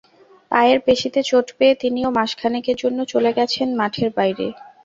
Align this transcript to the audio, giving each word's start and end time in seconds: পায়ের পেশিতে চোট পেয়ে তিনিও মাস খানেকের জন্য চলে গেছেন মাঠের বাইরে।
পায়ের 0.51 0.79
পেশিতে 0.85 1.19
চোট 1.23 1.47
পেয়ে 1.57 1.75
তিনিও 1.81 2.09
মাস 2.17 2.31
খানেকের 2.39 2.77
জন্য 2.83 2.99
চলে 3.13 3.31
গেছেন 3.37 3.67
মাঠের 3.79 4.09
বাইরে। 4.17 4.45